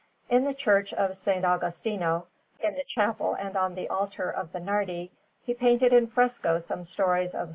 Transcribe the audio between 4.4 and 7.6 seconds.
the Nardi, he painted in fresco some stories of S.